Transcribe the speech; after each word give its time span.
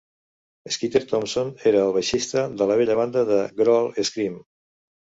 Skeeter 0.75 1.01
Thompson 1.11 1.53
era 1.73 1.85
el 1.91 1.95
baixista 1.99 2.49
de 2.63 2.71
la 2.73 2.81
vella 2.83 2.99
banda 3.05 3.27
de 3.31 3.41
Grohl, 3.63 3.91
Scream. 4.13 4.45